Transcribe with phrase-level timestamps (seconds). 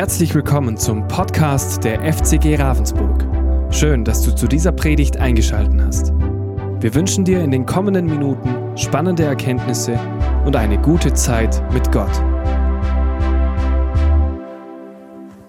[0.00, 3.22] Herzlich willkommen zum Podcast der FCG Ravensburg.
[3.70, 6.12] Schön, dass du zu dieser Predigt eingeschaltet hast.
[6.80, 10.00] Wir wünschen dir in den kommenden Minuten spannende Erkenntnisse
[10.46, 12.10] und eine gute Zeit mit Gott.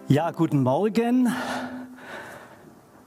[0.10, 1.30] Ja, guten Morgen.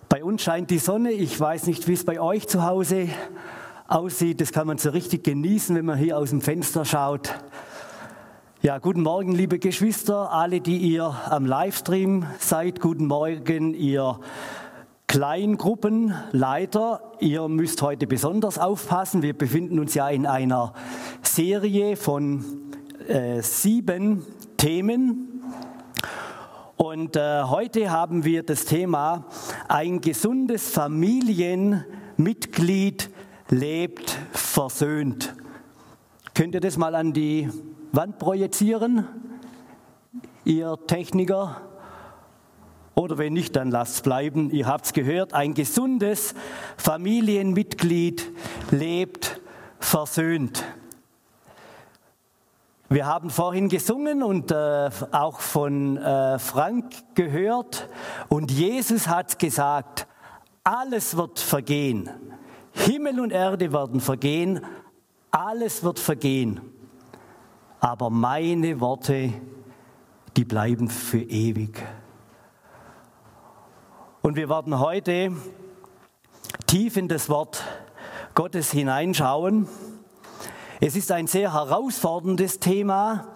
[0.08, 1.12] Bei uns scheint die Sonne.
[1.12, 3.10] Ich weiß nicht, wie es bei euch zu Hause
[3.86, 4.40] aussieht.
[4.40, 7.34] Das kann man so richtig genießen, wenn man hier aus dem Fenster schaut.
[8.64, 12.80] Ja, guten Morgen, liebe Geschwister, alle, die ihr am Livestream seid.
[12.80, 14.18] Guten Morgen, ihr
[15.06, 17.12] Kleingruppenleiter.
[17.20, 19.20] Ihr müsst heute besonders aufpassen.
[19.20, 20.72] Wir befinden uns ja in einer
[21.20, 22.42] Serie von
[23.06, 24.24] äh, sieben
[24.56, 25.42] Themen.
[26.78, 29.26] Und äh, heute haben wir das Thema,
[29.68, 33.10] ein gesundes Familienmitglied
[33.50, 35.34] lebt versöhnt.
[36.32, 37.50] Könnt ihr das mal an die
[37.94, 39.06] Wand projizieren,
[40.44, 41.60] ihr Techniker?
[42.96, 44.50] Oder wenn nicht, dann lasst es bleiben.
[44.50, 46.34] Ihr habt es gehört, ein gesundes
[46.76, 48.32] Familienmitglied
[48.72, 49.40] lebt
[49.78, 50.64] versöhnt.
[52.88, 57.88] Wir haben vorhin gesungen und äh, auch von äh, Frank gehört
[58.28, 60.08] und Jesus hat gesagt,
[60.64, 62.10] alles wird vergehen.
[62.72, 64.62] Himmel und Erde werden vergehen,
[65.30, 66.73] alles wird vergehen
[67.84, 69.30] aber meine Worte,
[70.38, 71.82] die bleiben für ewig.
[74.22, 75.32] Und wir werden heute
[76.66, 77.62] tief in das Wort
[78.34, 79.68] Gottes hineinschauen.
[80.80, 83.26] Es ist ein sehr herausforderndes Thema,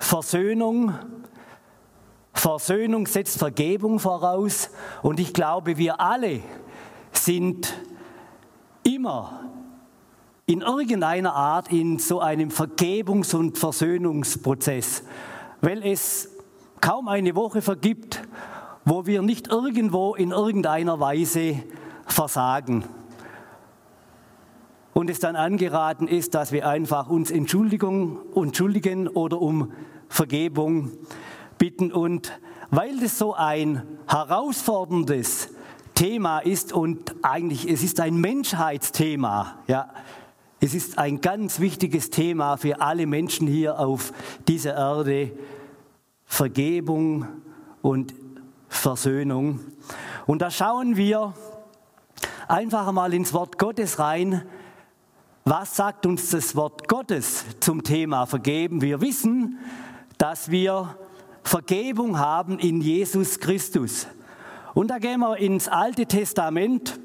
[0.00, 0.94] Versöhnung.
[2.34, 4.70] Versöhnung setzt Vergebung voraus
[5.02, 6.40] und ich glaube, wir alle
[7.12, 7.72] sind
[8.82, 9.41] immer
[10.52, 15.02] in irgendeiner Art in so einem Vergebungs- und Versöhnungsprozess,
[15.62, 16.28] weil es
[16.82, 18.20] kaum eine Woche vergibt,
[18.84, 21.62] wo wir nicht irgendwo in irgendeiner Weise
[22.04, 22.84] versagen.
[24.92, 29.72] Und es dann angeraten ist, dass wir einfach uns Entschuldigung, entschuldigen oder um
[30.10, 30.90] Vergebung
[31.56, 31.90] bitten.
[31.90, 32.38] Und
[32.70, 35.48] weil das so ein herausforderndes
[35.94, 39.88] Thema ist und eigentlich es ist ein Menschheitsthema, ja,
[40.64, 44.12] es ist ein ganz wichtiges Thema für alle Menschen hier auf
[44.46, 45.32] dieser Erde.
[46.24, 47.26] Vergebung
[47.82, 48.14] und
[48.68, 49.58] Versöhnung.
[50.24, 51.34] Und da schauen wir
[52.46, 54.42] einfach mal ins Wort Gottes rein.
[55.44, 58.82] Was sagt uns das Wort Gottes zum Thema Vergeben?
[58.82, 59.58] Wir wissen,
[60.16, 60.96] dass wir
[61.42, 64.06] Vergebung haben in Jesus Christus.
[64.74, 67.00] Und da gehen wir ins Alte Testament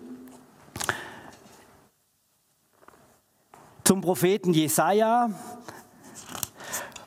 [3.87, 5.29] zum Propheten Jesaja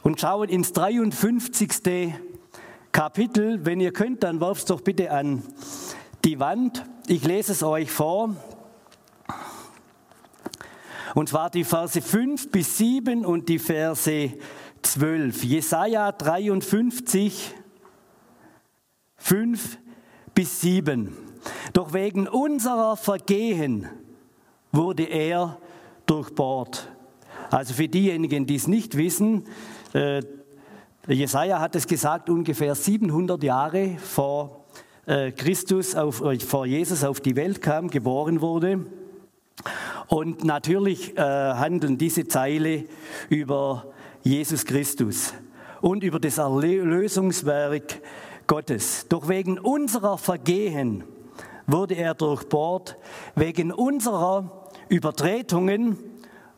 [0.03, 2.15] und schauen ins 53.
[2.91, 3.67] Kapitel.
[3.67, 5.43] Wenn ihr könnt, dann werft es doch bitte an
[6.25, 6.87] die Wand.
[7.07, 8.35] Ich lese es euch vor.
[11.15, 14.33] Und zwar die Verse 5 bis 7 und die Verse
[14.81, 15.45] 12.
[15.45, 17.57] Jesaja 53,
[19.19, 19.79] 5
[20.35, 21.15] bis 7.
[21.75, 23.87] Doch wegen unserer Vergehen
[24.73, 25.59] wurde er
[26.11, 26.89] durchbohrt.
[27.51, 29.45] Also für diejenigen, die es nicht wissen,
[29.93, 30.23] äh,
[31.07, 34.65] Jesaja hat es gesagt, ungefähr 700 Jahre vor
[35.07, 38.87] äh, Christus, auf, äh, vor Jesus auf die Welt kam, geboren wurde.
[40.09, 42.85] Und natürlich äh, handeln diese Zeile
[43.29, 45.33] über Jesus Christus
[45.81, 48.01] und über das Erlösungswerk
[48.47, 49.07] Gottes.
[49.09, 51.05] Doch wegen unserer Vergehen
[51.67, 52.97] wurde er durchbohrt,
[53.37, 54.60] wegen unserer
[54.91, 55.97] Übertretungen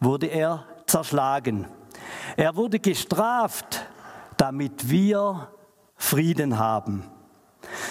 [0.00, 1.66] wurde er zerschlagen.
[2.36, 3.86] Er wurde gestraft,
[4.38, 5.48] damit wir
[5.96, 7.04] Frieden haben.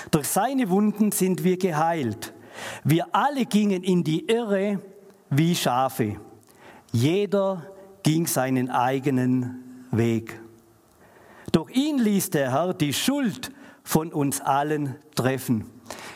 [0.09, 2.34] Durch seine Wunden sind wir geheilt.
[2.84, 4.81] Wir alle gingen in die Irre
[5.29, 6.19] wie Schafe.
[6.91, 7.68] Jeder
[8.03, 10.41] ging seinen eigenen Weg.
[11.52, 13.52] Doch ihn ließ der Herr die Schuld
[13.84, 15.70] von uns allen treffen.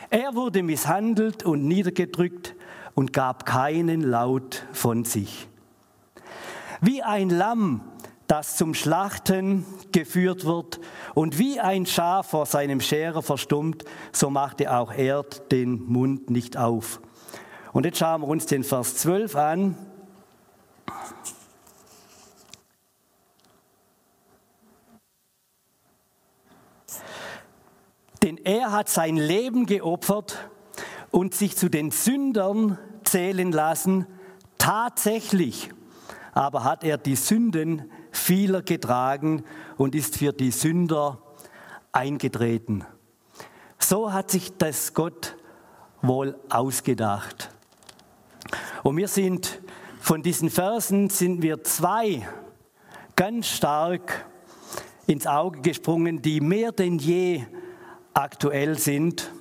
[0.10, 2.55] Er wurde misshandelt und niedergedrückt,
[2.96, 5.48] und gab keinen Laut von sich.
[6.82, 7.82] Wie ein Lamm,
[8.28, 10.80] das zum Schlachten geführt wird
[11.14, 16.58] und wie ein Schaf vor seinem Scherer verstummt, so machte auch er den Mund nicht
[16.58, 17.02] auf.
[17.74, 19.78] Und jetzt schauen wir uns den Vers 12 an.
[28.24, 30.50] Denn er hat sein Leben geopfert
[31.16, 34.06] und sich zu den Sündern zählen lassen.
[34.58, 35.72] Tatsächlich
[36.34, 39.46] aber hat er die Sünden vieler getragen
[39.78, 41.22] und ist für die Sünder
[41.94, 42.84] eingetreten.
[43.80, 45.38] So hat sich das Gott
[46.02, 47.50] wohl ausgedacht.
[48.84, 49.62] Und wir sind
[50.02, 52.28] von diesen Versen sind wir zwei
[53.16, 54.26] ganz stark
[55.08, 57.46] ins Auge gesprungen, die mehr denn je
[58.14, 59.32] aktuell sind.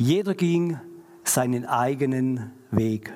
[0.00, 0.78] Jeder ging
[1.24, 3.12] seinen eigenen Weg.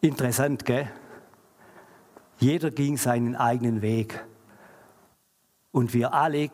[0.00, 0.90] Interessant, gell?
[2.38, 4.24] Jeder ging seinen eigenen Weg.
[5.72, 6.50] Und wir alle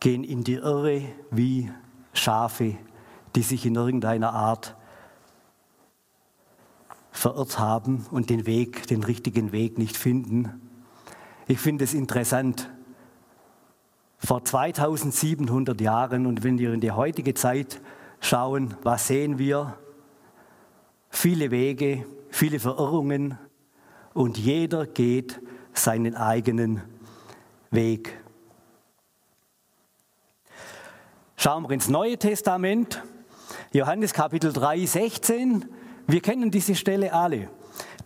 [0.00, 1.70] gehen in die Irre wie
[2.14, 2.76] Schafe,
[3.36, 4.74] die sich in irgendeiner Art
[7.20, 10.58] verirrt haben und den Weg, den richtigen Weg nicht finden.
[11.48, 12.70] Ich finde es interessant.
[14.16, 17.82] Vor 2700 Jahren und wenn wir in die heutige Zeit
[18.20, 19.76] schauen, was sehen wir?
[21.10, 23.36] Viele Wege, viele Verirrungen,
[24.14, 25.40] und jeder geht
[25.74, 26.82] seinen eigenen
[27.70, 28.18] Weg.
[31.36, 33.02] Schauen wir ins Neue Testament,
[33.72, 35.79] Johannes Kapitel 3, 16.
[36.10, 37.48] Wir kennen diese Stelle alle.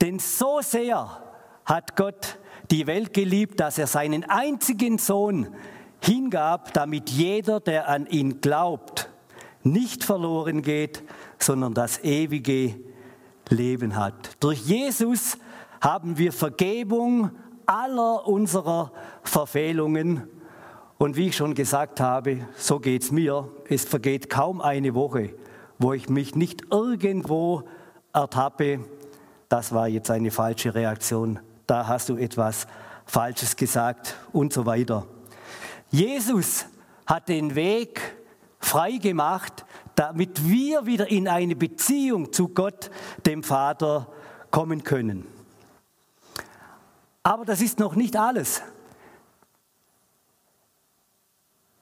[0.02, 1.22] Denn so sehr
[1.64, 2.38] hat Gott
[2.70, 5.48] die Welt geliebt, dass er seinen einzigen Sohn
[6.02, 9.08] hingab, damit jeder, der an ihn glaubt,
[9.62, 11.02] nicht verloren geht,
[11.38, 12.74] sondern das ewige
[13.48, 14.36] Leben hat.
[14.40, 15.38] Durch Jesus
[15.80, 17.30] haben wir Vergebung
[17.64, 18.92] aller unserer
[19.22, 20.28] Verfehlungen.
[20.98, 23.50] Und wie ich schon gesagt habe, so geht es mir.
[23.66, 25.34] Es vergeht kaum eine Woche,
[25.78, 27.64] wo ich mich nicht irgendwo
[28.14, 28.80] ertappe,
[29.48, 32.66] das war jetzt eine falsche Reaktion, da hast du etwas
[33.04, 35.06] Falsches gesagt und so weiter.
[35.90, 36.66] Jesus
[37.06, 38.00] hat den Weg
[38.58, 39.64] frei gemacht,
[39.94, 42.90] damit wir wieder in eine Beziehung zu Gott,
[43.26, 44.08] dem Vater,
[44.50, 45.26] kommen können.
[47.22, 48.62] Aber das ist noch nicht alles.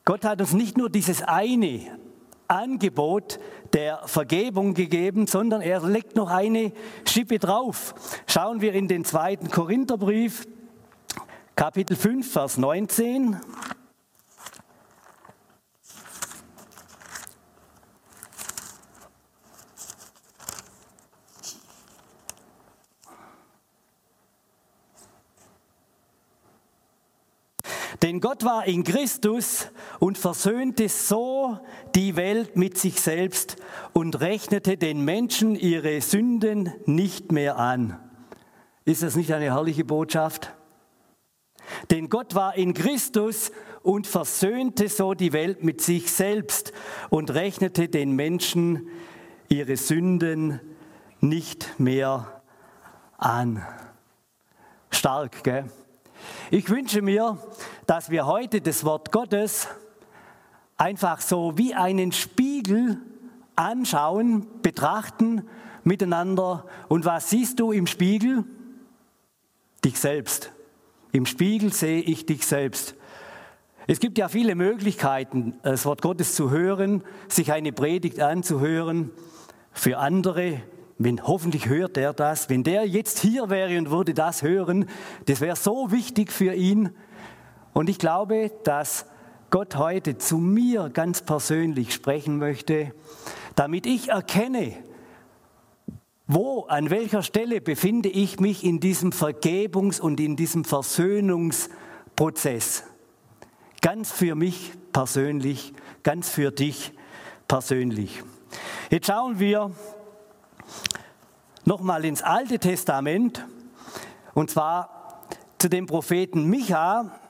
[0.05, 1.99] Gott hat uns nicht nur dieses eine
[2.53, 3.39] Angebot
[3.73, 6.73] der Vergebung gegeben, sondern er legt noch eine
[7.07, 7.95] Schippe drauf.
[8.27, 10.47] Schauen wir in den zweiten Korintherbrief,
[11.57, 13.39] Kapitel 5, Vers 19.
[28.03, 29.69] Denn Gott war in Christus
[30.01, 31.61] und versöhnte so
[31.95, 33.57] die Welt mit sich selbst
[33.93, 37.99] und rechnete den Menschen ihre Sünden nicht mehr an.
[38.85, 40.53] Ist das nicht eine herrliche Botschaft?
[41.93, 43.53] Denn Gott war in Christus
[43.83, 46.73] und versöhnte so die Welt mit sich selbst
[47.09, 48.89] und rechnete den Menschen
[49.49, 50.61] ihre Sünden
[51.21, 52.43] nicht mehr
[53.17, 53.65] an.
[54.91, 55.71] Stark, gell?
[56.51, 57.39] Ich wünsche mir,
[57.93, 59.69] dass wir heute das Wort Gottes
[60.79, 62.97] einfach so wie einen Spiegel
[63.55, 65.47] anschauen, betrachten
[65.85, 66.65] miteinander.
[66.89, 68.45] Und was siehst du im Spiegel?
[69.85, 70.53] Dich selbst.
[71.13, 72.95] Im Spiegel sehe ich dich selbst.
[73.87, 79.11] Es gibt ja viele Möglichkeiten, das Wort Gottes zu hören, sich eine Predigt anzuhören.
[79.71, 80.63] Für andere
[81.05, 84.87] wenn hoffentlich hört er das, wenn der jetzt hier wäre und würde das hören,
[85.27, 86.91] das wäre so wichtig für ihn.
[87.73, 89.07] Und ich glaube, dass
[89.51, 92.93] Gott heute zu mir ganz persönlich sprechen möchte,
[93.55, 94.75] damit ich erkenne,
[96.27, 102.85] wo, an welcher Stelle befinde ich mich in diesem Vergebungs- und in diesem Versöhnungsprozess.
[103.83, 106.93] Ganz für mich persönlich, ganz für dich
[107.49, 108.23] persönlich.
[108.91, 109.73] Jetzt schauen wir
[111.65, 113.45] nochmal ins Alte Testament,
[114.35, 115.23] und zwar
[115.59, 117.21] zu dem Propheten Micha,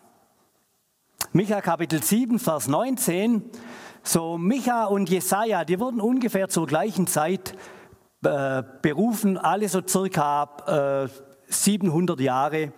[1.35, 3.43] Micha Kapitel 7, Vers 19.
[4.03, 7.57] So Micha und Jesaja, die wurden ungefähr zur gleichen Zeit
[8.23, 11.09] äh, berufen, alle so circa äh,
[11.47, 12.73] 700 Jahre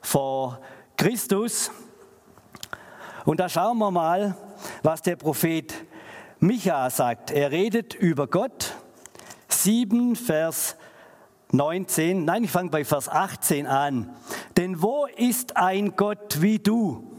[0.00, 0.58] vor
[0.96, 1.70] Christus.
[3.26, 4.34] Und da schauen wir mal,
[4.82, 5.72] was der Prophet
[6.40, 7.30] Micha sagt.
[7.30, 8.74] Er redet über Gott.
[9.46, 10.74] 7, Vers
[11.52, 14.10] 19, nein, ich fange bei Vers 18 an.
[14.56, 17.09] Denn wo ist ein Gott wie du,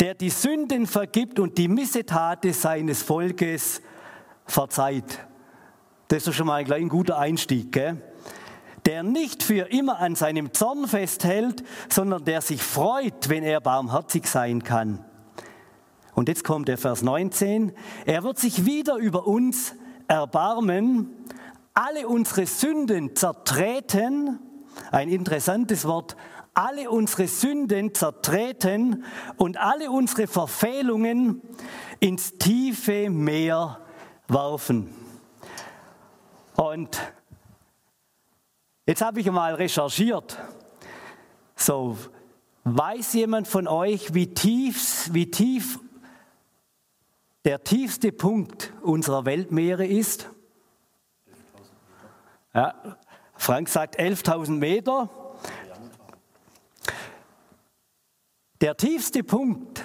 [0.00, 3.80] der die Sünden vergibt und die Missetate seines Volkes
[4.46, 5.20] verzeiht?
[6.08, 7.96] Das ist schon mal ein guter Einstieg, gell?
[8.86, 14.26] Der nicht für immer an seinem Zorn festhält, sondern der sich freut, wenn er barmherzig
[14.26, 15.02] sein kann.
[16.14, 17.72] Und jetzt kommt der Vers 19.
[18.04, 19.74] Er wird sich wieder über uns
[20.06, 21.10] erbarmen,
[21.72, 24.38] alle unsere Sünden zertreten.
[24.92, 26.16] Ein interessantes Wort.
[26.54, 29.04] Alle unsere Sünden zertreten
[29.36, 31.42] und alle unsere Verfehlungen
[31.98, 33.80] ins tiefe Meer
[34.28, 34.94] werfen.
[36.54, 37.00] Und
[38.86, 40.38] jetzt habe ich mal recherchiert.
[41.56, 41.98] So,
[42.62, 45.80] weiß jemand von euch, wie tief, wie tief
[47.44, 50.30] der tiefste Punkt unserer Weltmeere ist?
[52.54, 52.96] Ja,
[53.36, 55.10] Frank sagt 11.000 Meter.
[58.64, 59.84] Der tiefste Punkt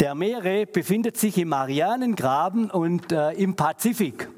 [0.00, 4.28] der Meere befindet sich im Marianengraben und äh, im Pazifik.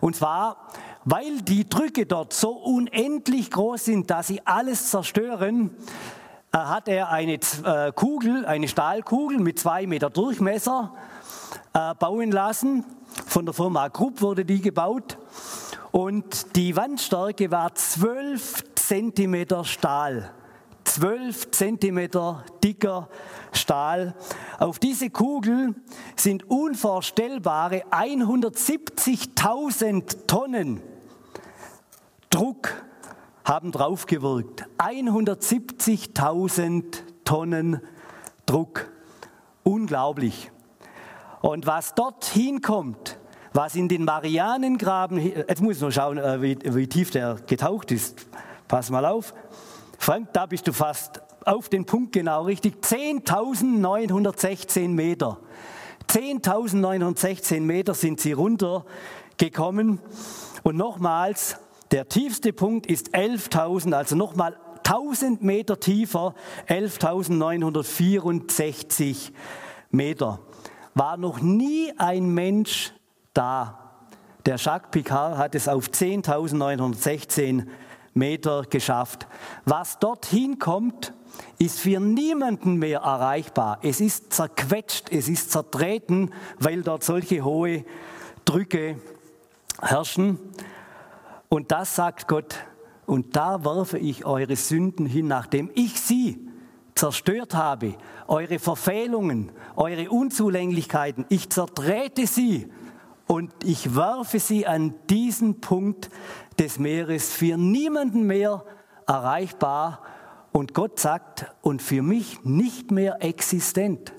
[0.00, 0.68] Und zwar,
[1.04, 5.70] weil die Drücke dort so unendlich groß sind, dass sie alles zerstören,
[6.52, 10.92] äh, hat er eine äh, Kugel, eine Stahlkugel mit zwei Meter Durchmesser
[11.72, 12.84] bauen lassen.
[13.26, 15.18] Von der Firma Krupp wurde die gebaut.
[15.92, 20.30] Und die Wandstärke war 12 Zentimeter Stahl.
[20.84, 23.08] 12 Zentimeter dicker
[23.52, 24.14] Stahl.
[24.58, 25.74] Auf diese Kugel
[26.16, 30.82] sind unvorstellbare 170.000 Tonnen
[32.30, 32.82] Druck
[33.44, 34.64] haben draufgewirkt.
[34.78, 37.80] 170.000 Tonnen
[38.46, 38.88] Druck.
[39.64, 40.50] Unglaublich.
[41.40, 43.18] Und was dort hinkommt,
[43.52, 47.90] was in den Marianengraben, jetzt muss ich nur schauen, äh, wie, wie tief der getaucht
[47.90, 48.26] ist.
[48.68, 49.32] Pass mal auf.
[49.98, 52.76] Frank, da bist du fast auf den Punkt genau richtig.
[52.82, 55.38] 10.916 Meter.
[56.08, 59.98] 10.916 Meter sind sie runtergekommen.
[60.62, 61.56] Und nochmals,
[61.90, 66.36] der tiefste Punkt ist 11.000, also nochmal 1000 Meter tiefer,
[66.68, 69.32] 11.964
[69.90, 70.38] Meter.
[70.94, 72.92] War noch nie ein Mensch
[73.34, 73.90] da.
[74.46, 77.66] Der Jacques Picard hat es auf 10.916
[78.14, 79.26] Meter geschafft.
[79.64, 81.12] Was dorthin kommt,
[81.58, 83.78] ist für niemanden mehr erreichbar.
[83.82, 87.84] Es ist zerquetscht, es ist zertreten, weil dort solche hohe
[88.44, 89.00] Drücke
[89.80, 90.38] herrschen.
[91.48, 92.56] Und das sagt Gott,
[93.06, 96.49] und da werfe ich eure Sünden hin, nachdem ich sie
[97.00, 97.94] zerstört habe,
[98.28, 102.70] eure Verfehlungen, eure Unzulänglichkeiten, ich zertrete sie
[103.26, 106.10] und ich werfe sie an diesen Punkt,
[106.58, 108.64] des Meeres für niemanden mehr
[109.06, 110.02] erreichbar
[110.52, 114.12] und Gott sagt, und für mich nicht mehr existent.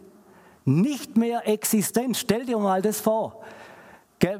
[0.65, 2.17] Nicht mehr existent.
[2.17, 3.43] Stell dir mal das vor.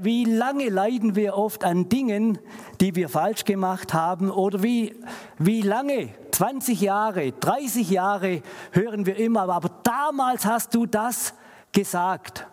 [0.02, 2.38] Wie lange leiden wir oft an Dingen,
[2.80, 4.96] die wir falsch gemacht haben oder wie,
[5.40, 11.34] wie lange, 20 Jahre, 30 Jahre hören wir immer, aber damals hast du das
[11.72, 12.48] gesagt.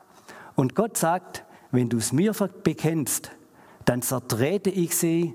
[0.56, 2.32] Und Gott sagt, wenn du es mir
[2.62, 3.30] bekennst,
[3.84, 5.34] dann zertrete ich sie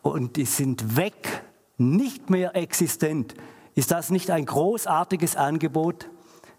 [0.00, 1.44] und die sind weg,
[1.76, 3.34] nicht mehr existent.
[3.74, 6.08] Ist das nicht ein großartiges Angebot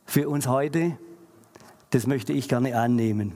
[0.05, 0.97] für uns heute?
[1.89, 3.35] Das möchte ich gerne annehmen.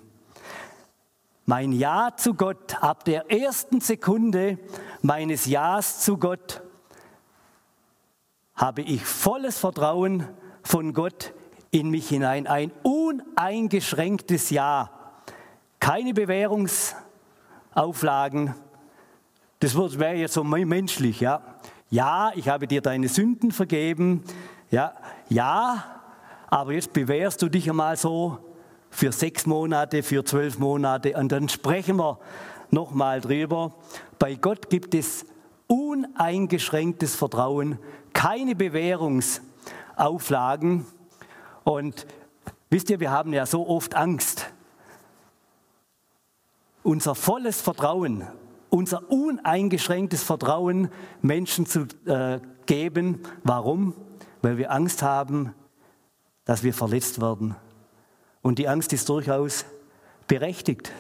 [1.45, 4.59] Mein Ja zu Gott, ab der ersten Sekunde
[5.01, 6.62] meines Ja's zu Gott,
[8.55, 10.27] habe ich volles Vertrauen
[10.63, 11.33] von Gott
[11.71, 12.47] in mich hinein.
[12.47, 14.89] Ein uneingeschränktes Ja.
[15.79, 16.95] Keine Bewährungs-
[17.75, 18.53] Auflagen.
[19.59, 21.41] Das wäre jetzt so menschlich, ja.
[21.89, 24.23] Ja, ich habe dir deine Sünden vergeben.
[24.69, 24.93] Ja,
[25.29, 25.83] ja,
[26.50, 28.52] aber jetzt bewährst du dich einmal so
[28.93, 32.19] für sechs Monate, für zwölf Monate und dann sprechen wir
[32.69, 33.73] nochmal drüber.
[34.19, 35.25] Bei Gott gibt es
[35.67, 37.79] uneingeschränktes Vertrauen,
[38.13, 40.85] keine Bewährungsauflagen.
[41.63, 42.05] Und
[42.69, 44.51] wisst ihr, wir haben ja so oft Angst
[46.83, 48.27] unser volles Vertrauen,
[48.69, 50.89] unser uneingeschränktes Vertrauen
[51.21, 53.21] Menschen zu äh, geben.
[53.43, 53.93] Warum?
[54.41, 55.53] Weil wir Angst haben,
[56.45, 57.55] dass wir verletzt werden.
[58.43, 59.65] Und die Angst ist durchaus
[60.27, 60.91] berechtigt.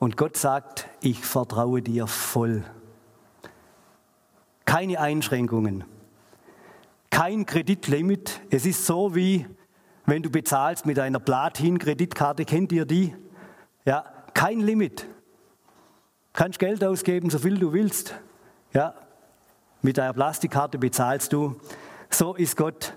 [0.00, 2.64] Und Gott sagt, ich vertraue dir voll.
[4.64, 5.84] Keine Einschränkungen,
[7.10, 8.40] kein Kreditlimit.
[8.50, 9.46] Es ist so wie,
[10.06, 13.14] wenn du bezahlst mit einer Platin-Kreditkarte, kennt ihr die?
[13.84, 15.06] Ja, kein Limit.
[16.32, 18.14] Kannst Geld ausgeben, so viel du willst.
[18.72, 18.94] Ja,
[19.82, 21.60] mit einer Plastikkarte bezahlst du.
[22.08, 22.94] So ist Gott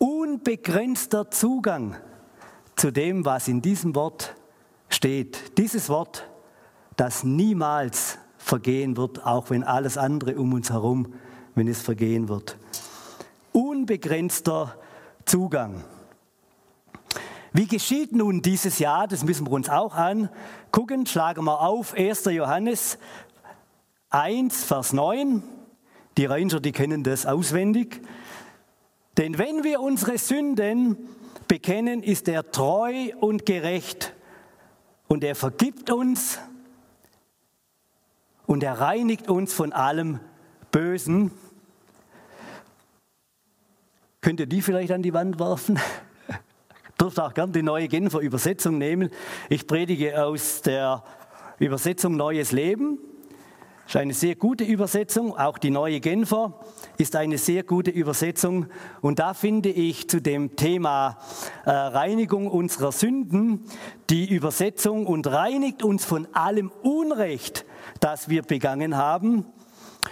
[0.00, 1.94] unbegrenzter Zugang
[2.74, 4.34] zu dem, was in diesem Wort
[4.88, 5.58] steht.
[5.58, 6.26] Dieses Wort
[6.96, 11.12] das niemals vergehen wird, auch wenn alles andere um uns herum,
[11.54, 12.56] wenn es vergehen wird.
[13.52, 14.74] Unbegrenzter
[15.26, 15.84] Zugang.
[17.52, 19.06] Wie geschieht nun dieses Jahr?
[19.06, 21.04] Das müssen wir uns auch angucken.
[21.04, 22.24] Schlagen wir auf 1.
[22.26, 22.96] Johannes
[24.08, 25.42] 1, Vers 9.
[26.16, 28.00] Die Ranger, die kennen das auswendig.
[29.18, 30.96] Denn wenn wir unsere Sünden
[31.48, 34.14] bekennen, ist er treu und gerecht
[35.08, 36.38] und er vergibt uns
[38.46, 40.20] und er reinigt uns von allem
[40.70, 41.32] Bösen.
[44.20, 45.78] Könnt ihr die vielleicht an die Wand werfen?
[47.00, 49.10] Dürft auch gern die neue Genfer Übersetzung nehmen.
[49.48, 51.02] Ich predige aus der
[51.58, 52.98] Übersetzung Neues Leben.
[53.90, 55.36] Ist eine sehr gute Übersetzung.
[55.36, 56.60] Auch die neue Genfer
[56.96, 58.66] ist eine sehr gute Übersetzung.
[59.00, 61.18] Und da finde ich zu dem Thema
[61.64, 63.64] äh, Reinigung unserer Sünden
[64.08, 67.66] die Übersetzung und reinigt uns von allem Unrecht
[67.98, 69.44] das wir begangen haben.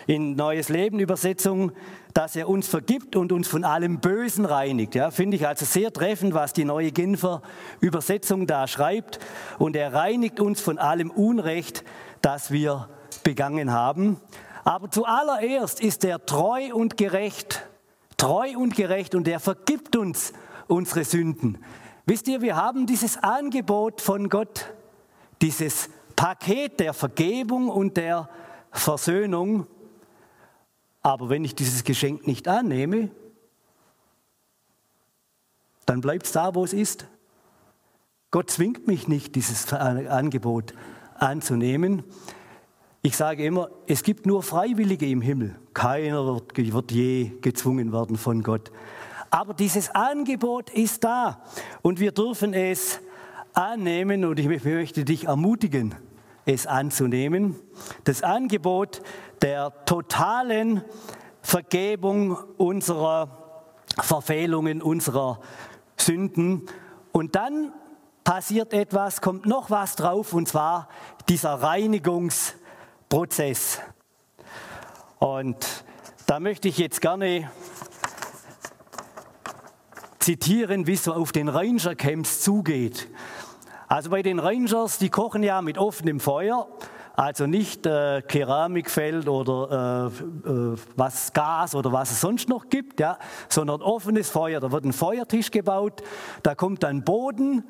[0.08, 1.70] In Neues Leben Übersetzung,
[2.14, 4.97] dass er uns vergibt und uns von allem Bösen reinigt.
[4.97, 7.42] Ja, finde ich also sehr treffend, was die neue Genfer
[7.80, 9.20] Übersetzung da schreibt.
[9.56, 11.85] Und er reinigt uns von allem Unrecht,
[12.23, 12.88] das wir
[13.28, 14.16] begangen haben.
[14.64, 17.68] Aber zuallererst ist er treu und gerecht.
[18.16, 20.33] Treu und gerecht und er vergibt uns
[20.66, 21.59] unsere Sünden.
[22.07, 24.72] Wisst ihr, wir haben dieses Angebot von Gott,
[25.42, 28.31] dieses Paket der Vergebung und der
[28.70, 29.66] Versöhnung.
[31.02, 33.11] Aber wenn ich dieses Geschenk nicht annehme,
[35.85, 37.07] dann bleibt es da, wo es ist.
[38.31, 40.72] Gott zwingt mich nicht, dieses Angebot
[41.14, 42.05] anzunehmen.
[43.00, 45.54] Ich sage immer, es gibt nur Freiwillige im Himmel.
[45.72, 48.72] Keiner wird, wird je gezwungen werden von Gott.
[49.30, 51.42] Aber dieses Angebot ist da
[51.82, 52.98] und wir dürfen es
[53.52, 55.94] annehmen und ich möchte dich ermutigen,
[56.44, 57.54] es anzunehmen.
[58.02, 59.02] Das Angebot
[59.42, 60.82] der totalen
[61.40, 65.40] Vergebung unserer Verfehlungen, unserer
[65.96, 66.66] Sünden.
[67.12, 67.72] Und dann
[68.24, 70.88] passiert etwas, kommt noch was drauf, und zwar
[71.28, 71.62] dieser
[73.11, 73.81] Reinigungsprozess.
[75.18, 75.85] Und
[76.27, 77.51] da möchte ich jetzt gerne
[80.18, 83.09] zitieren, wie es auf den Ranger-Camps zugeht.
[83.88, 86.68] Also bei den Rangers, die kochen ja mit offenem Feuer,
[87.16, 93.01] also nicht äh, Keramikfeld oder äh, äh, was Gas oder was es sonst noch gibt,
[93.01, 93.18] ja,
[93.49, 94.61] sondern offenes Feuer.
[94.61, 96.03] Da wird ein Feuertisch gebaut,
[96.42, 97.64] da kommt dann Boden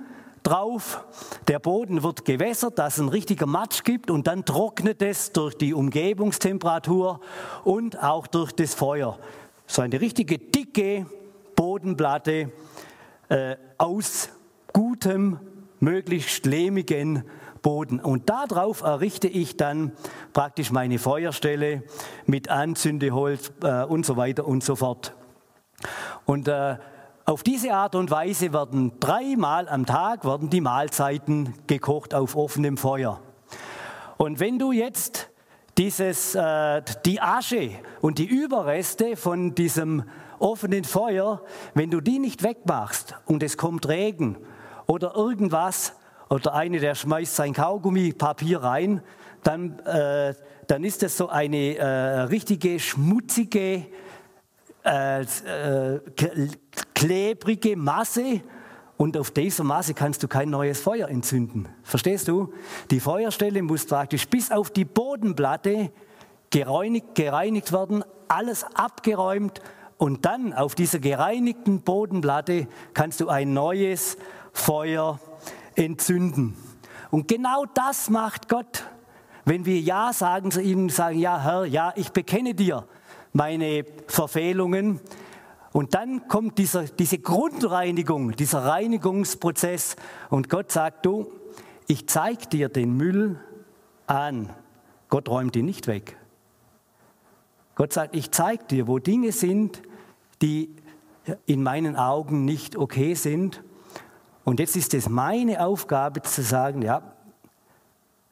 [0.49, 1.05] drauf.
[1.47, 5.55] Der Boden wird gewässert, dass es ein richtiger Matsch gibt und dann trocknet es durch
[5.57, 7.21] die Umgebungstemperatur
[7.65, 9.19] und auch durch das Feuer.
[9.67, 11.07] So eine richtige dicke
[11.55, 12.51] Bodenplatte
[13.29, 14.31] äh, aus
[14.73, 15.39] gutem
[15.81, 17.25] möglichst lehmigen
[17.61, 18.01] Boden.
[18.01, 19.93] Und darauf errichte ich dann
[20.33, 21.83] praktisch meine Feuerstelle
[22.27, 25.15] mit Anzündeholz äh, und so weiter und so fort.
[26.25, 26.77] Und äh,
[27.29, 32.79] auf diese Art und Weise werden dreimal am Tag werden die Mahlzeiten gekocht auf offenem
[32.79, 33.21] Feuer.
[34.17, 35.29] Und wenn du jetzt
[35.77, 40.05] dieses, äh, die Asche und die Überreste von diesem
[40.39, 41.43] offenen Feuer,
[41.75, 44.39] wenn du die nicht wegmachst und es kommt Regen
[44.87, 45.93] oder irgendwas,
[46.31, 49.03] oder eine, der schmeißt sein Kaugummipapier rein,
[49.43, 50.33] dann, äh,
[50.67, 51.85] dann ist das so eine äh,
[52.23, 53.85] richtige schmutzige,
[54.85, 56.01] äh, äh
[56.95, 58.41] klebrige Masse.
[58.97, 61.69] Und auf dieser Masse kannst du kein neues Feuer entzünden.
[61.85, 62.53] Verstehst du?
[62.91, 65.93] Die Feuerstelle muss praktisch bis auf die Bodenplatte
[66.51, 69.63] gereinigt, gereinigt werden, alles abgeräumt
[69.99, 74.17] und dann auf dieser gereinigten Bodenplatte kannst du ein neues
[74.53, 75.21] Feuer
[75.77, 76.57] entzünden.
[77.11, 78.85] Und genau das macht Gott.
[79.45, 82.87] Wenn wir Ja sagen zu ihm, sagen, ja Herr, ja, ich bekenne dir
[83.39, 85.01] meine Verfehlungen.
[85.73, 89.95] Und dann kommt dieser, diese Grundreinigung, dieser Reinigungsprozess
[90.29, 91.31] und Gott sagt, du,
[91.87, 93.39] ich zeige dir den Müll
[94.09, 94.51] an.
[95.09, 96.17] Gott räumt ihn nicht weg.
[97.77, 99.83] Gott sagt, ich zeige dir, wo Dinge sind,
[100.43, 100.75] die
[101.47, 103.63] in meinen Augen nicht okay sind.
[104.43, 107.03] Und jetzt ist es meine Aufgabe zu sagen, ja,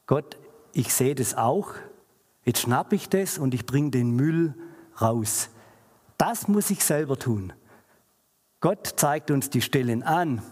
[0.07, 0.37] Gott,
[0.73, 1.75] ich sehe das auch,
[2.45, 4.55] jetzt schnappe ich das und ich bringe den Müll
[5.01, 5.51] raus.
[6.19, 7.53] Das muss ich selber tun.
[8.61, 10.43] Gott zeigt uns die Stellen an,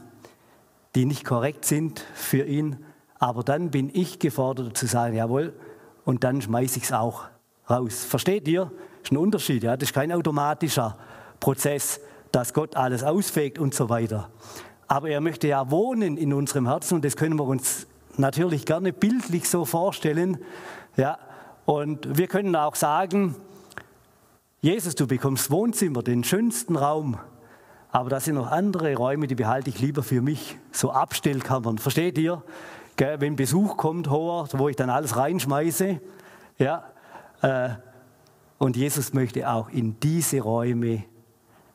[0.95, 2.85] die nicht korrekt sind für ihn,
[3.19, 5.55] aber dann bin ich gefordert zu sagen, jawohl,
[6.05, 7.25] und dann schmeiße ich es auch
[7.69, 8.05] raus.
[8.05, 8.71] Versteht ihr?
[9.01, 9.77] Das ist ein Unterschied, ja?
[9.77, 10.99] das ist kein automatischer
[11.41, 14.31] Prozess, dass Gott alles ausfegt und so weiter.
[14.87, 18.93] Aber er möchte ja wohnen in unserem Herzen und das können wir uns natürlich gerne
[18.93, 20.39] bildlich so vorstellen.
[20.97, 21.19] Ja?
[21.65, 23.35] Und wir können auch sagen,
[24.65, 27.19] Jesus, du bekommst Wohnzimmer, den schönsten Raum.
[27.91, 30.57] Aber da sind noch andere Räume, die behalte ich lieber für mich.
[30.73, 31.77] So Abstellkammern.
[31.77, 32.43] Versteht ihr?
[32.97, 36.01] Wenn Besuch kommt, hoher, wo ich dann alles reinschmeiße.
[36.57, 36.91] Ja,
[37.43, 37.75] äh,
[38.57, 41.05] und Jesus möchte auch in diese Räume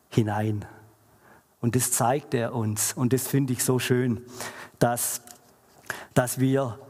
[0.08, 0.64] hinein.
[1.60, 2.92] Und das zeigt er uns.
[2.94, 4.20] Und das finde ich so schön,
[4.80, 5.22] dass,
[6.12, 6.80] dass wir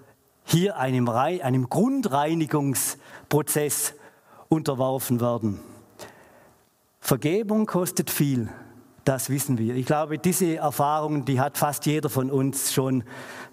[0.44, 3.92] hier einem, einem Grundreinigungsprozess
[4.48, 5.60] unterworfen werden.
[7.00, 8.48] Vergebung kostet viel,
[9.04, 9.74] das wissen wir.
[9.74, 13.02] Ich glaube, diese Erfahrung, die hat fast jeder von uns schon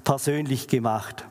[0.04, 1.26] persönlich gemacht.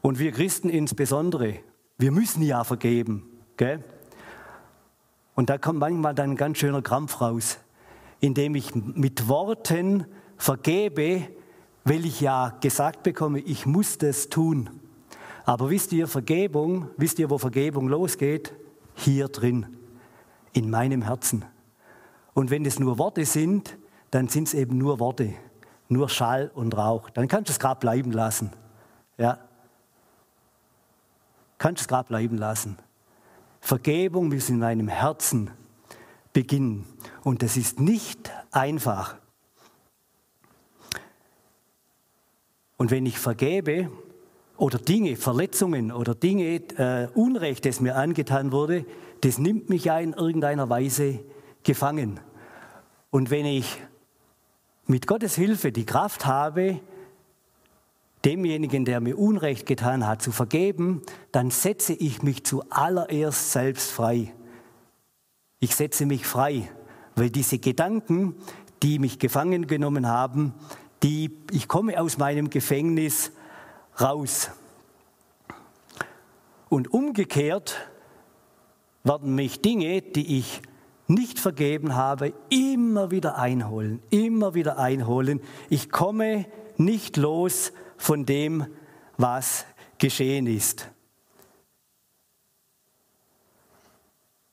[0.00, 1.58] Und wir Christen insbesondere,
[1.98, 3.28] wir müssen ja vergeben.
[3.56, 3.84] Gell?
[5.34, 7.58] Und da kommt manchmal dann ein ganz schöner Krampf raus,
[8.20, 11.28] indem ich mit Worten vergebe,
[11.84, 14.70] weil ich ja gesagt bekomme, ich muss das tun.
[15.44, 18.52] Aber wisst ihr, Vergebung, wisst ihr, wo Vergebung losgeht?
[18.98, 19.76] Hier drin,
[20.52, 21.44] in meinem Herzen.
[22.34, 23.78] Und wenn es nur Worte sind,
[24.10, 25.34] dann sind es eben nur Worte,
[25.88, 27.08] nur Schall und Rauch.
[27.10, 28.50] Dann kannst du es gerade bleiben lassen.
[29.18, 29.38] Ja.
[31.58, 32.76] Kannst es gerade bleiben lassen.
[33.60, 35.50] Vergebung muss in meinem Herzen
[36.32, 36.84] beginnen.
[37.22, 39.16] Und das ist nicht einfach.
[42.76, 43.90] Und wenn ich vergebe,
[44.58, 48.84] oder Dinge, Verletzungen oder Dinge, äh, Unrecht, das mir angetan wurde,
[49.20, 51.20] das nimmt mich ja in irgendeiner Weise
[51.62, 52.20] gefangen.
[53.10, 53.80] Und wenn ich
[54.86, 56.80] mit Gottes Hilfe die Kraft habe,
[58.24, 64.34] demjenigen, der mir Unrecht getan hat, zu vergeben, dann setze ich mich zuallererst selbst frei.
[65.60, 66.68] Ich setze mich frei,
[67.14, 68.34] weil diese Gedanken,
[68.82, 70.52] die mich gefangen genommen haben,
[71.04, 73.30] die, ich komme aus meinem Gefängnis
[74.00, 74.50] raus.
[76.68, 77.76] Und umgekehrt
[79.04, 80.62] werden mich Dinge, die ich
[81.06, 85.40] nicht vergeben habe, immer wieder einholen, immer wieder einholen.
[85.70, 86.44] Ich komme
[86.76, 88.66] nicht los von dem,
[89.16, 89.64] was
[89.96, 90.90] geschehen ist.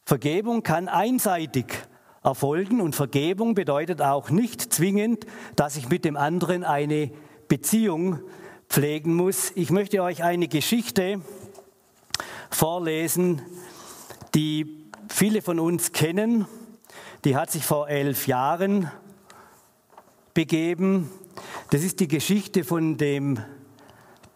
[0.06, 1.66] Vergebung kann einseitig
[2.24, 7.12] erfolgen und Vergebung bedeutet auch nicht zwingend, dass ich mit dem anderen eine
[7.48, 8.22] Beziehung
[8.70, 9.52] pflegen muss.
[9.56, 11.22] Ich möchte euch eine Geschichte
[12.50, 13.42] vorlesen,
[14.34, 16.46] die viele von uns kennen.
[17.24, 18.92] Die hat sich vor elf Jahren
[20.34, 21.10] begeben.
[21.72, 23.40] Das ist die Geschichte von dem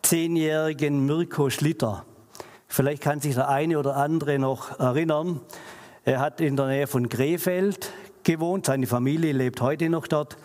[0.02, 2.06] zehnjährigen Mirko Schlitter.
[2.68, 5.42] Vielleicht kann sich der eine oder andere noch erinnern.
[6.06, 7.92] Er hat in der Nähe von Krefeld
[8.24, 8.68] gewohnt.
[8.68, 10.38] Seine Familie lebt heute noch dort.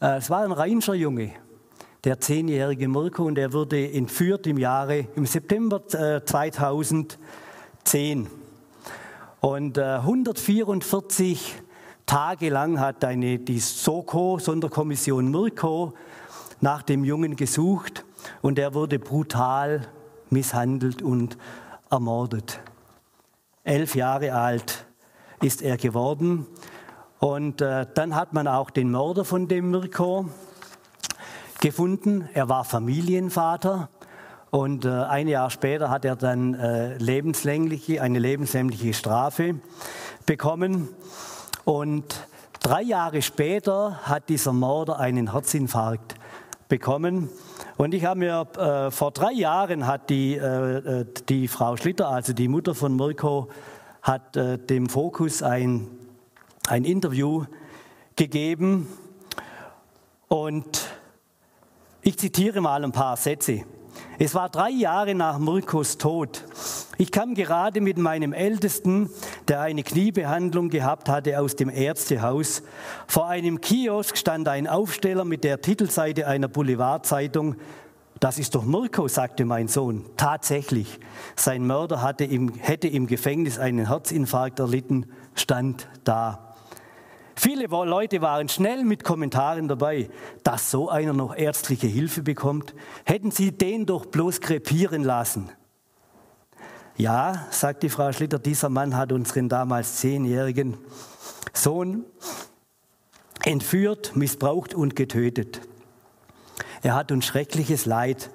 [0.00, 1.32] Äh, es war ein Rheinischer Junge
[2.04, 7.18] der zehnjährige Mirko und er wurde entführt im Jahre, im September 2010.
[7.92, 8.26] Äh,
[9.40, 11.62] und 144 äh,
[12.06, 15.94] Tage lang hat eine, die SOKO, Sonderkommission Mirko,
[16.60, 18.04] nach dem Jungen gesucht
[18.42, 19.86] und er wurde brutal
[20.30, 21.38] misshandelt und
[21.90, 22.60] ermordet.
[23.64, 24.86] Elf Jahre alt
[25.42, 26.46] ist er geworden.
[27.18, 30.28] Und äh, dann hat man auch den Mörder von dem Mirko
[31.60, 32.28] gefunden.
[32.34, 33.88] Er war Familienvater
[34.50, 39.56] und äh, ein Jahr später hat er dann äh, lebenslängliche, eine lebenslängliche Strafe
[40.26, 40.88] bekommen.
[41.64, 42.26] Und
[42.60, 46.16] drei Jahre später hat dieser Mörder einen Herzinfarkt
[46.68, 47.28] bekommen.
[47.76, 52.08] Und ich habe mir äh, vor drei Jahren hat die, äh, äh, die Frau Schlitter,
[52.08, 53.48] also die Mutter von Mirko,
[54.02, 55.86] hat äh, dem Fokus ein,
[56.66, 57.44] ein Interview
[58.16, 58.88] gegeben.
[60.28, 60.89] Und
[62.02, 63.64] ich zitiere mal ein paar Sätze.
[64.18, 66.44] Es war drei Jahre nach Mirkos Tod.
[66.98, 69.10] Ich kam gerade mit meinem Ältesten,
[69.48, 72.62] der eine Kniebehandlung gehabt hatte, aus dem Ärztehaus.
[73.06, 77.56] Vor einem Kiosk stand ein Aufsteller mit der Titelseite einer Boulevardzeitung.
[78.20, 80.04] Das ist doch Mirko, sagte mein Sohn.
[80.18, 81.00] Tatsächlich.
[81.36, 86.49] Sein Mörder hatte im, hätte im Gefängnis einen Herzinfarkt erlitten, stand da.
[87.42, 90.10] Viele Leute waren schnell mit Kommentaren dabei,
[90.44, 92.74] dass so einer noch ärztliche Hilfe bekommt.
[93.06, 95.48] Hätten sie den doch bloß krepieren lassen.
[96.98, 100.76] Ja, sagt die Frau Schlitter, dieser Mann hat unseren damals zehnjährigen
[101.54, 102.04] Sohn
[103.42, 105.62] entführt, missbraucht und getötet.
[106.82, 108.28] Er hat uns schreckliches Leid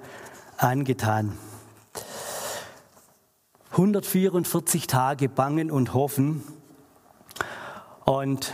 [0.56, 1.38] angetan.
[3.70, 6.42] 144 Tage bangen und hoffen.
[8.04, 8.52] Und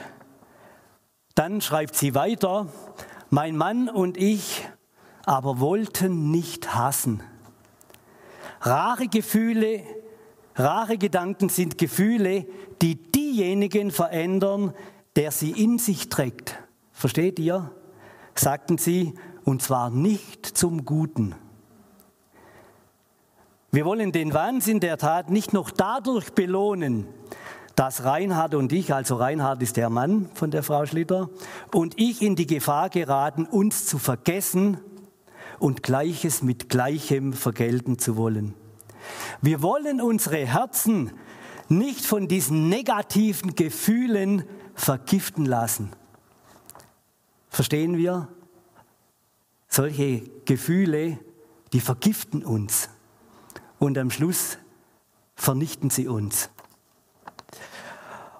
[1.34, 2.66] dann schreibt sie weiter,
[3.30, 4.68] mein Mann und ich
[5.24, 7.22] aber wollten nicht hassen.
[8.60, 9.82] Rare Gefühle,
[10.54, 12.46] rare Gedanken sind Gefühle,
[12.80, 14.74] die diejenigen verändern,
[15.16, 16.58] der sie in sich trägt.
[16.92, 17.70] Versteht ihr?
[18.34, 19.14] sagten sie,
[19.44, 21.34] und zwar nicht zum Guten.
[23.70, 27.06] Wir wollen den Wahnsinn der Tat nicht noch dadurch belohnen,
[27.76, 31.30] dass Reinhard und ich, also Reinhard ist der Mann von der Frau Schlitter,
[31.72, 34.78] und ich in die Gefahr geraten, uns zu vergessen
[35.58, 38.54] und Gleiches mit Gleichem vergelten zu wollen.
[39.40, 41.12] Wir wollen unsere Herzen
[41.68, 45.90] nicht von diesen negativen Gefühlen vergiften lassen.
[47.48, 48.28] Verstehen wir?
[49.68, 51.18] Solche Gefühle,
[51.72, 52.90] die vergiften uns
[53.78, 54.58] und am Schluss
[55.34, 56.50] vernichten sie uns.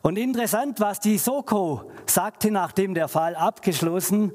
[0.03, 4.33] Und interessant, was die Soko sagte, nachdem der Fall abgeschlossen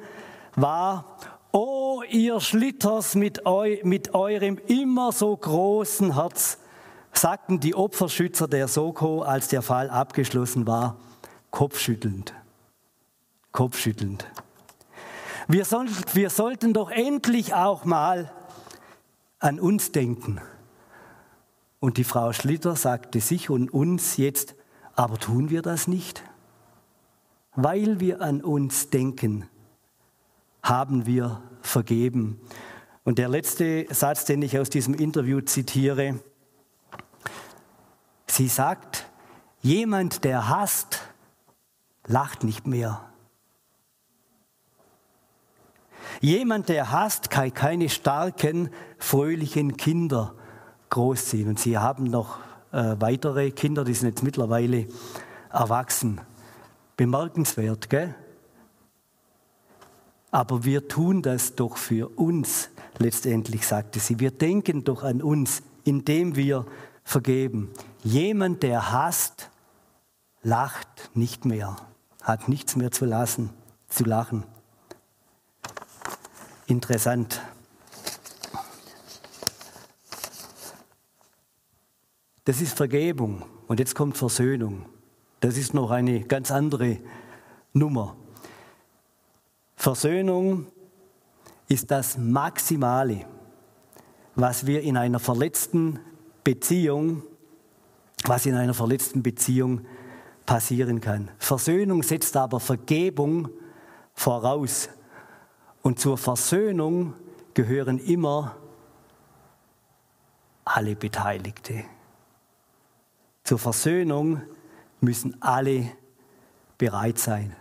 [0.56, 1.18] war,
[1.52, 6.60] Oh, ihr Schlitters mit, eu, mit eurem immer so großen Herz,
[7.14, 10.98] sagten die Opferschützer der Soko, als der Fall abgeschlossen war,
[11.50, 12.34] kopfschüttelnd.
[13.52, 14.28] Kopfschüttelnd.
[15.48, 18.32] Wir, soll, wir sollten doch endlich auch mal
[19.40, 20.40] an uns denken.
[21.80, 24.57] Und die Frau Schlitter sagte sich und uns jetzt,
[24.98, 26.24] aber tun wir das nicht?
[27.56, 29.48] Weil wir an uns denken,
[30.64, 32.42] haben wir vergeben.
[33.04, 36.20] Und der letzte Satz, den ich aus diesem Interview zitiere,
[38.26, 39.08] sie sagt,
[39.62, 41.00] jemand, der hasst,
[42.08, 43.06] lacht nicht mehr.
[46.22, 50.34] Jemand, der hasst, kann keine starken, fröhlichen Kinder
[50.90, 51.50] großziehen.
[51.50, 52.40] Und sie haben noch
[52.72, 54.88] äh, weitere Kinder, die sind jetzt mittlerweile
[55.52, 56.22] erwachsen.
[56.96, 58.16] Bemerkenswert, gell?
[60.32, 64.20] Aber wir tun das doch für uns, letztendlich sagte sie.
[64.20, 66.66] Wir denken doch an uns, indem wir
[67.04, 67.72] vergeben.
[68.04, 69.50] Jemand, der hasst,
[70.44, 71.78] lacht nicht mehr,
[72.22, 73.52] hat nichts mehr zu lassen,
[73.88, 74.44] zu lachen.
[76.66, 77.42] Interessant.
[82.48, 83.44] Das ist Vergebung.
[83.68, 84.86] Und jetzt kommt Versöhnung.
[85.42, 86.98] Das ist noch eine ganz andere
[87.74, 88.16] Nummer.
[89.76, 90.66] Versöhnung
[91.68, 93.26] ist das Maximale,
[94.36, 96.00] was wir in einer verletzten
[96.46, 97.22] Beziehung,
[98.24, 99.82] was in einer verletzten Beziehung
[100.46, 101.30] passieren kann.
[101.40, 103.50] Versöhnung setzt aber Vergebung
[104.14, 104.88] voraus.
[105.82, 107.14] Und zur Versöhnung
[107.54, 108.56] gehören immer
[110.64, 111.84] alle Beteiligte.
[113.48, 114.42] Zur Versöhnung
[115.00, 115.90] müssen alle
[116.78, 117.56] bereit sein.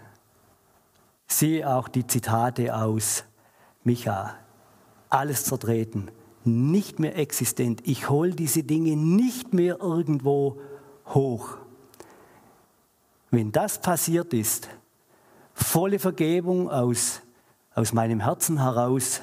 [1.29, 3.23] Siehe auch die Zitate aus
[3.85, 4.35] Micha.
[5.11, 6.11] Alles zertreten,
[6.43, 7.83] nicht mehr existent.
[7.85, 10.61] Ich hole diese Dinge nicht mehr irgendwo
[11.07, 11.57] hoch.
[13.31, 14.69] Wenn das passiert ist,
[15.55, 17.23] volle Vergebung aus,
[17.77, 19.21] aus meinem Herzen heraus,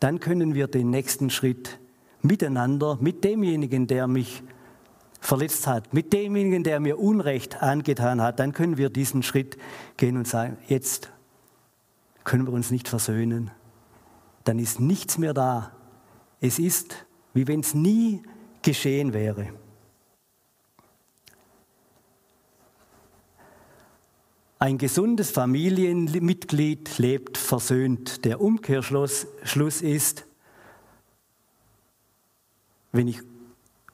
[0.00, 1.78] dann können wir den nächsten Schritt
[2.22, 4.42] miteinander, mit demjenigen, der mich
[5.20, 9.56] verletzt hat, mit demjenigen, der mir Unrecht angetan hat, dann können wir diesen Schritt
[9.96, 11.10] gehen und sagen, jetzt
[12.24, 13.50] können wir uns nicht versöhnen.
[14.44, 15.72] Dann ist nichts mehr da.
[16.40, 18.22] Es ist, wie wenn es nie
[18.62, 19.48] geschehen wäre.
[24.58, 28.24] Ein gesundes Familienmitglied lebt versöhnt.
[28.24, 30.24] Der Umkehrschluss Schluss ist,
[32.90, 33.20] wenn ich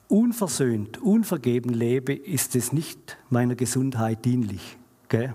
[0.07, 4.77] unversöhnt, unvergeben lebe, ist es nicht meiner Gesundheit dienlich.
[5.09, 5.33] Gell?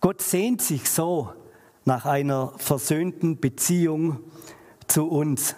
[0.00, 1.32] Gott sehnt sich so
[1.84, 4.20] nach einer versöhnten Beziehung
[4.86, 5.56] zu uns.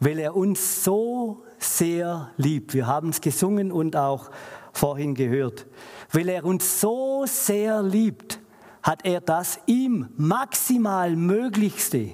[0.00, 2.74] weil er uns so sehr liebt.
[2.74, 4.30] Wir haben es gesungen und auch
[4.72, 5.66] vorhin gehört.
[6.12, 8.40] Weil er uns so sehr liebt,
[8.82, 12.12] hat er das ihm maximal Möglichste,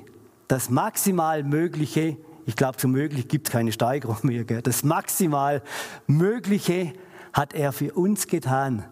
[0.49, 4.63] das maximal Mögliche, ich glaube, zu möglich gibt es keine Steigerung mehr, gell?
[4.63, 5.63] das maximal
[6.07, 6.93] Mögliche
[7.33, 8.85] hat er für uns getan,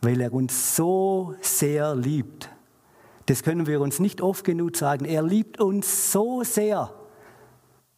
[0.00, 2.50] weil er uns so sehr liebt.
[3.26, 5.04] Das können wir uns nicht oft genug sagen.
[5.04, 6.92] Er liebt uns so sehr,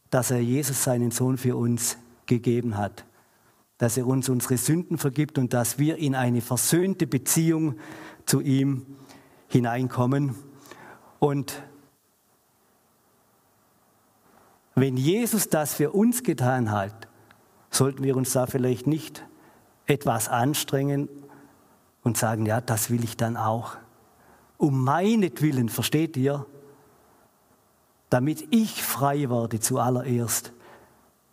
[0.09, 3.05] dass er Jesus, seinen Sohn, für uns gegeben hat.
[3.77, 7.75] Dass er uns unsere Sünden vergibt und dass wir in eine versöhnte Beziehung
[8.25, 8.85] zu ihm
[9.47, 10.35] hineinkommen.
[11.19, 11.61] Und
[14.75, 17.07] wenn Jesus das für uns getan hat,
[17.71, 19.25] sollten wir uns da vielleicht nicht
[19.85, 21.09] etwas anstrengen
[22.03, 23.77] und sagen, ja, das will ich dann auch.
[24.57, 26.45] Um meinetwillen, versteht ihr?
[28.09, 30.53] Damit ich frei werde zuallererst,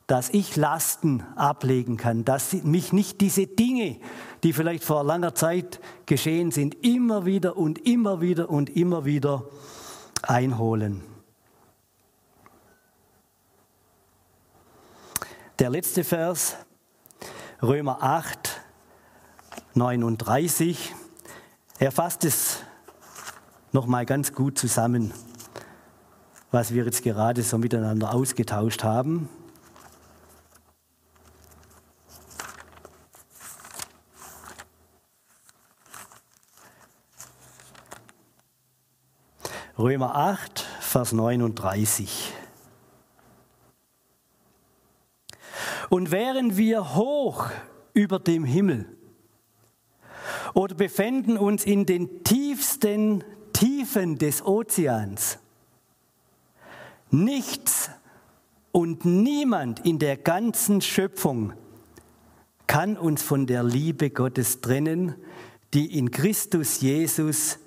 [0.07, 3.99] dass ich Lasten ablegen kann, dass mich nicht diese Dinge,
[4.43, 9.45] die vielleicht vor langer Zeit geschehen sind, immer wieder und immer wieder und immer wieder
[10.23, 11.12] einholen.
[15.63, 16.57] Der letzte Vers,
[17.63, 18.61] Römer 8,
[19.75, 20.93] 39,
[21.79, 22.65] er fasst es
[23.71, 25.15] nochmal ganz gut zusammen,
[26.51, 29.29] was wir jetzt gerade so miteinander ausgetauscht haben.
[39.79, 42.33] Römer 8, Vers 39.
[45.93, 47.51] Und wären wir hoch
[47.93, 48.87] über dem Himmel
[50.55, 55.39] oder befänden uns in den tiefsten Tiefen des Ozeans,
[57.11, 57.91] nichts
[58.71, 61.53] und niemand in der ganzen Schöpfung
[62.67, 65.15] kann uns von der Liebe Gottes trennen,
[65.75, 67.59] die in Christus Jesus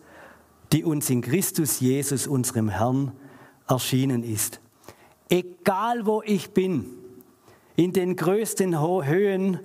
[0.71, 3.11] die uns in Christus Jesus, unserem Herrn,
[3.67, 4.59] erschienen ist.
[5.29, 6.85] Egal wo ich bin,
[7.75, 9.59] in den größten Höhen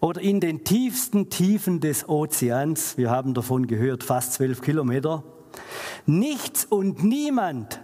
[0.00, 5.24] oder in den tiefsten Tiefen des Ozeans, wir haben davon gehört, fast zwölf Kilometer,
[6.06, 7.80] nichts und niemand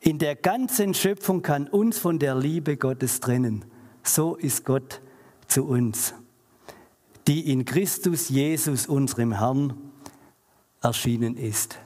[0.00, 3.64] in der ganzen Schöpfung kann uns von der Liebe Gottes trennen.
[4.02, 5.00] So ist Gott
[5.46, 6.12] zu uns,
[7.28, 9.74] die in Christus Jesus, unserem Herrn,
[10.80, 11.78] erschienen ist.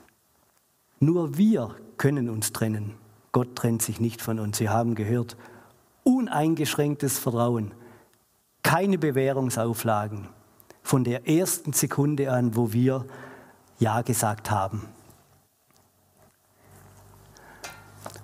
[0.99, 2.95] Nur wir können uns trennen.
[3.33, 4.57] Gott trennt sich nicht von uns.
[4.57, 5.37] Sie haben gehört,
[6.07, 7.75] uneingeschränktes Vertrauen,
[8.62, 10.29] keine Bewährungsauflagen
[10.83, 13.05] von der ersten Sekunde an, wo wir
[13.81, 14.88] Ja gesagt haben.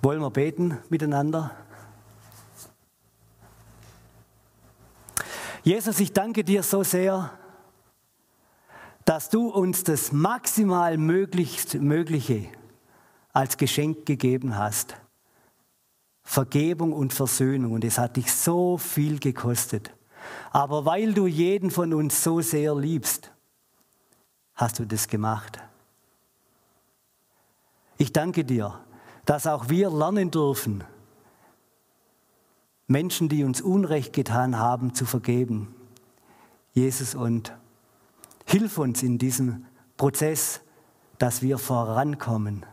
[0.01, 1.51] Wollen wir beten miteinander?
[5.63, 7.31] Jesus, ich danke dir so sehr,
[9.05, 12.47] dass du uns das maximal Mögliche
[13.33, 14.95] als Geschenk gegeben hast.
[16.23, 17.73] Vergebung und Versöhnung.
[17.73, 19.91] Und es hat dich so viel gekostet.
[20.51, 23.31] Aber weil du jeden von uns so sehr liebst,
[24.55, 25.59] hast du das gemacht.
[27.97, 28.79] Ich danke dir,
[29.25, 30.83] dass auch wir lernen dürfen,
[32.87, 35.73] Menschen, die uns Unrecht getan haben, zu vergeben.
[36.73, 37.53] Jesus und
[38.45, 39.65] Hilf uns in diesem
[39.97, 40.61] Prozess,
[41.17, 42.65] dass wir vorankommen,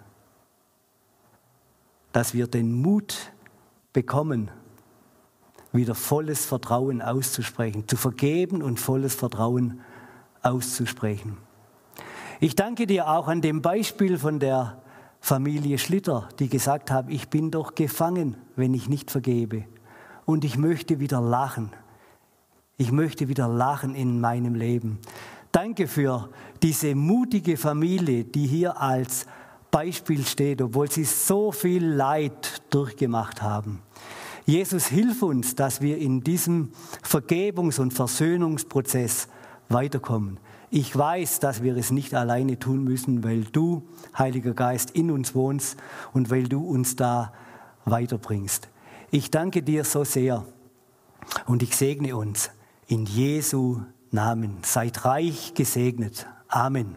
[2.12, 3.32] dass wir den Mut
[3.92, 4.50] bekommen,
[5.72, 9.80] wieder volles Vertrauen auszusprechen, zu vergeben und volles Vertrauen
[10.42, 11.36] auszusprechen.
[12.40, 14.80] Ich danke dir auch an dem Beispiel von der
[15.20, 19.64] Familie Schlitter, die gesagt haben, ich bin doch gefangen, wenn ich nicht vergebe.
[20.24, 21.70] Und ich möchte wieder lachen.
[22.78, 24.98] Ich möchte wieder lachen in meinem Leben.
[25.52, 26.30] Danke für
[26.62, 29.26] diese mutige Familie, die hier als
[29.70, 33.82] Beispiel steht, obwohl sie so viel Leid durchgemacht haben.
[34.46, 39.28] Jesus, hilf uns, dass wir in diesem Vergebungs- und Versöhnungsprozess
[39.68, 40.38] weiterkommen.
[40.70, 43.82] Ich weiß, dass wir es nicht alleine tun müssen, weil du,
[44.16, 45.76] Heiliger Geist, in uns wohnst
[46.12, 47.32] und weil du uns da
[47.84, 48.68] weiterbringst.
[49.10, 50.44] Ich danke dir so sehr
[51.46, 52.50] und ich segne uns
[52.86, 54.58] in Jesu Namen.
[54.62, 56.26] Seid reich gesegnet.
[56.48, 56.96] Amen.